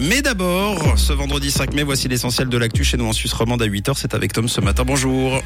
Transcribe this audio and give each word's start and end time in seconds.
Mais 0.00 0.22
d'abord, 0.22 0.98
ce 0.98 1.12
vendredi 1.12 1.50
5 1.50 1.74
mai, 1.74 1.82
voici 1.82 2.08
l'essentiel 2.08 2.48
de 2.48 2.56
l'actu 2.56 2.84
chez 2.84 2.96
nous 2.96 3.06
en 3.06 3.12
Suisse 3.12 3.32
romande 3.32 3.62
à 3.62 3.66
8h. 3.66 3.92
C'est 3.96 4.14
avec 4.14 4.32
Tom 4.32 4.48
ce 4.48 4.60
matin. 4.60 4.84
Bonjour. 4.84 5.40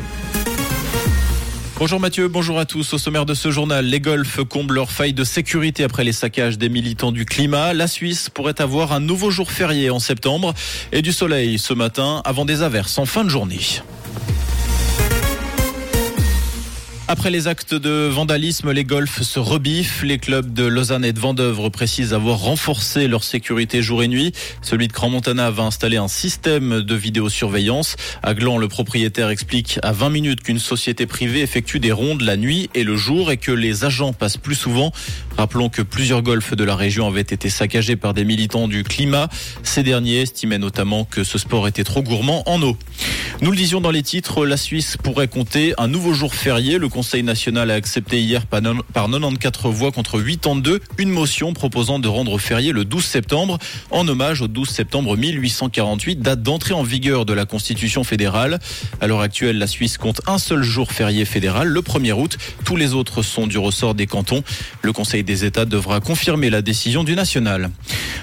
Bonjour 1.78 2.00
Mathieu, 2.00 2.28
bonjour 2.28 2.58
à 2.58 2.64
tous. 2.64 2.94
Au 2.94 2.98
sommaire 2.98 3.26
de 3.26 3.34
ce 3.34 3.50
journal, 3.50 3.84
les 3.84 4.00
golfs 4.00 4.42
comblent 4.44 4.74
leur 4.74 4.90
faille 4.90 5.12
de 5.12 5.24
sécurité 5.24 5.84
après 5.84 6.04
les 6.04 6.12
saccages 6.12 6.56
des 6.56 6.70
militants 6.70 7.12
du 7.12 7.26
climat. 7.26 7.74
La 7.74 7.86
Suisse 7.86 8.30
pourrait 8.30 8.62
avoir 8.62 8.93
un 8.93 9.00
nouveau 9.00 9.30
jour 9.30 9.50
férié 9.50 9.90
en 9.90 9.98
septembre 9.98 10.54
et 10.92 11.02
du 11.02 11.12
soleil 11.12 11.58
ce 11.58 11.74
matin 11.74 12.22
avant 12.24 12.46
des 12.46 12.62
averses 12.62 12.98
en 12.98 13.04
fin 13.04 13.24
de 13.24 13.28
journée. 13.28 13.60
Après 17.09 17.30
les 17.30 17.46
actes 17.46 17.73
de 17.73 18.09
vandalisme, 18.09 18.72
les 18.72 18.82
golfs 18.82 19.22
se 19.22 19.39
rebiffent. 19.39 20.02
Les 20.02 20.18
clubs 20.18 20.52
de 20.52 20.64
Lausanne 20.64 21.04
et 21.04 21.12
de 21.12 21.21
Vendœuvre 21.21 21.68
précisent 21.68 22.12
avoir 22.12 22.40
renforcé 22.40 23.07
leur 23.07 23.22
sécurité 23.22 23.80
jour 23.80 24.02
et 24.02 24.09
nuit. 24.09 24.32
Celui 24.61 24.89
de 24.89 24.93
Grand-Montana 24.93 25.53
va 25.53 25.63
installer 25.63 25.99
un 25.99 26.08
système 26.08 26.82
de 26.82 26.94
vidéosurveillance. 26.96 27.94
À 28.25 28.35
Gland, 28.35 28.58
le 28.58 28.66
propriétaire 28.66 29.30
explique 29.30 29.79
à 29.85 29.93
20 29.93 30.11
minutes 30.11 30.43
qu'une 30.43 30.58
société 30.58 31.07
privée 31.07 31.43
effectue 31.43 31.79
des 31.79 31.93
rondes 31.93 32.23
la 32.23 32.37
nuit 32.37 32.71
et 32.75 32.83
le 32.83 32.97
jour 32.97 33.30
et 33.30 33.37
que 33.37 33.52
les 33.52 33.85
agents 33.85 34.13
passent 34.13 34.37
plus 34.37 34.57
souvent. 34.57 34.91
Rappelons 35.37 35.69
que 35.69 35.83
plusieurs 35.83 36.23
golfs 36.23 36.57
de 36.57 36.65
la 36.65 36.75
région 36.75 37.07
avaient 37.07 37.21
été 37.21 37.51
saccagés 37.51 37.95
par 37.95 38.15
des 38.15 38.25
militants 38.25 38.66
du 38.66 38.83
climat. 38.83 39.29
Ces 39.63 39.85
derniers 39.85 40.23
estimaient 40.23 40.59
notamment 40.59 41.05
que 41.05 41.23
ce 41.23 41.38
sport 41.38 41.69
était 41.69 41.85
trop 41.85 42.02
gourmand 42.02 42.43
en 42.51 42.61
eau. 42.63 42.77
Nous 43.43 43.51
le 43.51 43.57
disions 43.57 43.80
dans 43.80 43.91
les 43.91 44.03
titres, 44.03 44.47
la 44.47 44.57
Suisse 44.57 44.97
pourrait 44.97 45.29
compter 45.29 45.75
un 45.79 45.89
nouveau 45.89 46.15
jour 46.15 46.35
férié. 46.35 46.79
Le 46.79 46.89
Conseil 46.89 47.23
national 47.23 47.71
a 47.71 47.75
accepté 47.75 48.21
hier 48.21 48.47
par 48.47 48.62
94 48.62 49.75
voix 49.75 49.93
contre 49.93 50.21
82 50.21 50.80
une 50.99 51.11
motion 51.11 51.52
proposant 51.52 51.99
de 51.99 52.09
rendre 52.09 52.39
férié 52.39 52.73
le 52.73 52.85
12 52.85 53.05
septembre 53.05 53.59
en 53.91 54.09
hommage 54.09 54.43
au 54.43 54.49
12 54.49 54.69
septembre 54.69 55.16
1848, 55.16 56.21
date 56.21 56.43
d'entrée 56.43 56.75
en 56.75 56.83
vigueur 56.83 57.25
de 57.27 57.32
la 57.32 57.45
Constitution 57.45 58.04
fédérale. 58.04 58.59
À 59.01 59.07
l'heure 59.07 59.21
actuelle, 59.21 59.59
la 59.59 59.66
Suisse 59.66 59.99
compte 59.99 60.21
un 60.27 60.38
seul 60.38 60.63
jour 60.63 60.93
férié 60.93 61.24
fédéral, 61.24 61.69
le 61.69 61.80
1er 61.80 62.13
août. 62.13 62.38
Tous 62.65 62.77
les 62.77 62.95
autres 62.95 63.23
sont 63.23 63.47
du 63.47 63.59
ressort 63.59 63.95
des 63.95 64.06
cantons. 64.06 64.42
Le 64.82 64.92
Conseil 64.92 65.24
des 65.24 65.44
États 65.44 65.64
devra 65.64 66.00
confirmer 66.00 66.50
la 66.50 66.62
décision 66.62 67.04
du 67.04 67.14
national. 67.14 67.70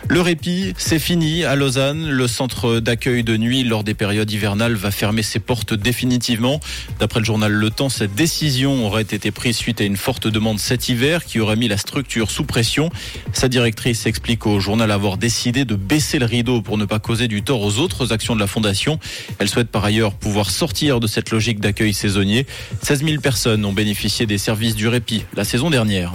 Le 0.08 0.22
répit, 0.22 0.74
c'est 0.78 1.00
fini 1.00 1.44
à 1.44 1.56
Lausanne. 1.56 2.10
Le 2.10 2.28
centre 2.28 2.80
d'accueil 2.80 3.24
de 3.24 3.38
nuit 3.38 3.64
lors 3.64 3.84
des 3.84 3.94
périodes 3.94 4.30
hivernales 4.32 4.76
va 4.76 4.92
fermer 4.94 5.24
ses 5.24 5.40
portes 5.40 5.74
définitivement. 5.74 6.60
D'après 7.00 7.20
le 7.20 7.26
journal 7.26 7.52
Le 7.52 7.70
Temps, 7.70 7.90
cette 7.90 8.16
décision 8.16 8.86
aurait 8.86 9.02
été 9.02 9.32
prise 9.32 9.58
suite 9.58 9.82
à 9.82 9.84
une 9.84 9.98
forte 9.98 10.28
demande 10.28 10.60
cet 10.60 10.90
hiver 10.90 11.26
qui 11.26 11.40
aurait 11.40 11.56
mis 11.56 11.68
la 11.68 11.78
structure 11.78 12.32
sous 12.32 12.46
pression. 12.46 12.90
Sa 13.34 13.50
directrice 13.50 14.06
explique 14.06 14.46
au 14.46 14.60
journal 14.60 14.92
avoir 14.92 15.18
décidé 15.18 15.66
de 15.66 15.76
baisser 15.76 16.20
le 16.20 16.26
rideau 16.26 16.62
pour 16.62 16.78
ne 16.78 16.86
pas 16.86 17.00
causer 17.00 17.28
du 17.28 17.42
tort 17.42 17.62
aux 17.62 17.80
autres 17.80 18.14
actions 18.14 18.36
de 18.36 18.40
la 18.40 18.48
fondation. 18.48 19.00
Elle 19.40 19.50
souhaite 19.50 19.70
par 19.70 19.84
ailleurs 19.84 20.14
pouvoir 20.14 20.50
sortir 20.50 21.00
de 21.00 21.08
cette 21.08 21.32
logique 21.32 21.60
d'accueil 21.60 21.94
saisonnier. 21.94 22.46
16 22.82 23.04
000 23.04 23.22
personnes 23.22 23.66
ont 23.66 23.74
bénéficié 23.74 24.26
des 24.26 24.38
services 24.38 24.76
du 24.76 24.88
répit 24.88 25.26
la 25.36 25.44
saison 25.44 25.70
dernière. 25.70 26.14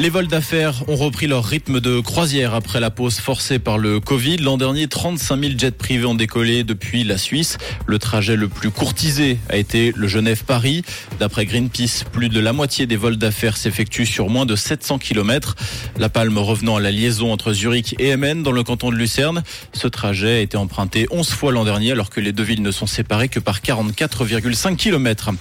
Les 0.00 0.08
vols 0.08 0.28
d'affaires 0.28 0.88
ont 0.88 0.96
repris 0.96 1.26
leur 1.26 1.44
rythme 1.44 1.78
de 1.78 2.00
croisière 2.00 2.54
après 2.54 2.80
la 2.80 2.90
pause 2.90 3.20
forcée 3.20 3.58
par 3.58 3.76
le 3.76 4.00
Covid. 4.00 4.38
L'an 4.38 4.56
dernier, 4.56 4.88
35 4.88 5.38
000 5.38 5.52
jets 5.58 5.72
privés 5.72 6.06
ont 6.06 6.14
décollé 6.14 6.64
depuis 6.64 7.04
la 7.04 7.18
Suisse. 7.18 7.58
Le 7.84 7.98
trajet 7.98 8.34
le 8.34 8.48
plus 8.48 8.70
courtisé 8.70 9.36
a 9.50 9.58
été 9.58 9.92
le 9.94 10.08
Genève-Paris. 10.08 10.84
D'après 11.18 11.44
Greenpeace, 11.44 12.04
plus 12.10 12.30
de 12.30 12.40
la 12.40 12.54
moitié 12.54 12.86
des 12.86 12.96
vols 12.96 13.18
d'affaires 13.18 13.58
s'effectuent 13.58 14.06
sur 14.06 14.30
moins 14.30 14.46
de 14.46 14.56
700 14.56 14.96
km. 14.96 15.54
La 15.98 16.08
palme 16.08 16.38
revenant 16.38 16.76
à 16.76 16.80
la 16.80 16.92
liaison 16.92 17.30
entre 17.30 17.52
Zurich 17.52 17.94
et 17.98 18.08
Emmen 18.08 18.42
dans 18.42 18.52
le 18.52 18.62
canton 18.62 18.88
de 18.88 18.96
Lucerne. 18.96 19.42
Ce 19.74 19.86
trajet 19.86 20.38
a 20.38 20.40
été 20.40 20.56
emprunté 20.56 21.08
11 21.10 21.28
fois 21.28 21.52
l'an 21.52 21.64
dernier 21.64 21.92
alors 21.92 22.08
que 22.08 22.20
les 22.20 22.32
deux 22.32 22.44
villes 22.44 22.62
ne 22.62 22.70
sont 22.70 22.86
séparées 22.86 23.28
que 23.28 23.38
par 23.38 23.60
44,5 23.60 24.76
km. 24.76 25.32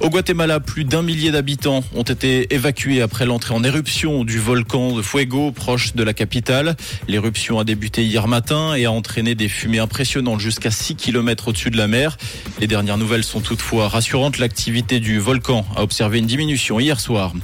Au 0.00 0.10
Guatemala, 0.10 0.58
plus 0.58 0.82
d'un 0.82 1.02
millier 1.02 1.30
d'habitants 1.30 1.84
ont 1.94 2.02
été 2.02 2.52
évacués 2.52 3.00
après 3.00 3.24
l'entrée 3.24 3.54
en 3.54 3.62
éruption 3.62 3.83
du 3.84 4.38
volcan 4.38 4.96
de 4.96 5.02
Fuego, 5.02 5.52
proche 5.52 5.94
de 5.94 6.02
la 6.02 6.14
capitale. 6.14 6.74
L'éruption 7.06 7.58
a 7.58 7.64
débuté 7.64 8.02
hier 8.02 8.26
matin 8.26 8.74
et 8.74 8.86
a 8.86 8.90
entraîné 8.90 9.34
des 9.34 9.48
fumées 9.48 9.78
impressionnantes 9.78 10.40
jusqu'à 10.40 10.70
6 10.70 10.96
km 10.96 11.48
au-dessus 11.48 11.70
de 11.70 11.76
la 11.76 11.86
mer. 11.86 12.16
Les 12.60 12.66
dernières 12.66 12.96
nouvelles 12.96 13.24
sont 13.24 13.40
toutefois 13.40 13.88
rassurantes. 13.88 14.38
L'activité 14.38 15.00
du 15.00 15.18
volcan 15.18 15.66
a 15.76 15.82
observé 15.82 16.18
une 16.18 16.26
diminution 16.26 16.80
hier 16.80 16.98
soir. 16.98 17.34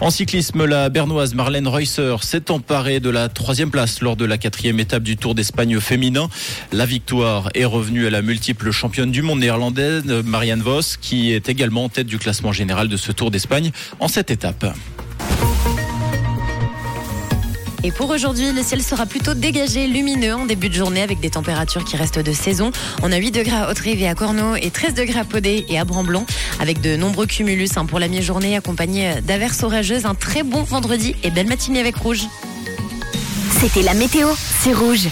En 0.00 0.10
cyclisme, 0.10 0.64
la 0.64 0.88
bernoise 0.88 1.34
Marlène 1.34 1.66
Reusser 1.66 2.16
s'est 2.22 2.50
emparée 2.50 3.00
de 3.00 3.10
la 3.10 3.28
troisième 3.28 3.70
place 3.70 4.00
lors 4.00 4.16
de 4.16 4.24
la 4.24 4.38
quatrième 4.38 4.78
étape 4.78 5.02
du 5.02 5.16
Tour 5.16 5.34
d'Espagne 5.34 5.80
féminin. 5.80 6.28
La 6.70 6.86
victoire 6.86 7.50
est 7.54 7.64
revenue 7.64 8.06
à 8.06 8.10
la 8.10 8.22
multiple 8.22 8.70
championne 8.70 9.10
du 9.10 9.22
monde 9.22 9.40
néerlandaise 9.40 10.04
Marianne 10.24 10.62
Vos, 10.62 10.96
qui 11.00 11.32
est 11.32 11.48
également 11.48 11.84
en 11.84 11.88
tête 11.88 12.06
du 12.06 12.18
classement 12.18 12.52
général 12.52 12.88
de 12.88 12.96
ce 12.96 13.10
Tour 13.10 13.32
d'Espagne 13.32 13.72
en 13.98 14.06
cette 14.06 14.30
étape. 14.30 14.64
Et 17.84 17.90
pour 17.90 18.10
aujourd'hui, 18.10 18.52
le 18.52 18.62
ciel 18.62 18.80
sera 18.80 19.06
plutôt 19.06 19.34
dégagé, 19.34 19.88
lumineux 19.88 20.34
en 20.34 20.46
début 20.46 20.68
de 20.68 20.74
journée 20.74 21.02
avec 21.02 21.18
des 21.18 21.30
températures 21.30 21.84
qui 21.84 21.96
restent 21.96 22.20
de 22.20 22.32
saison. 22.32 22.70
On 23.02 23.10
a 23.10 23.16
8 23.16 23.32
degrés 23.32 23.56
à 23.56 23.70
Haute-Rive 23.70 24.00
et 24.00 24.08
à 24.08 24.14
Corneau 24.14 24.54
et 24.54 24.70
13 24.70 24.94
degrés 24.94 25.18
à 25.18 25.24
Podé 25.24 25.66
et 25.68 25.78
à 25.80 25.84
Bramblon 25.84 26.24
avec 26.60 26.80
de 26.80 26.94
nombreux 26.96 27.26
cumulus 27.26 27.76
hein, 27.76 27.84
pour 27.84 27.98
la 27.98 28.06
mi-journée 28.06 28.56
accompagnés 28.56 29.14
d'averses 29.22 29.64
orageuses. 29.64 30.06
Un 30.06 30.14
très 30.14 30.44
bon 30.44 30.62
vendredi 30.62 31.16
et 31.24 31.30
belle 31.30 31.48
matinée 31.48 31.80
avec 31.80 31.96
Rouge. 31.96 32.22
C'était 33.60 33.82
la 33.82 33.94
météo, 33.94 34.28
c'est 34.60 34.72
Rouge. 34.72 35.08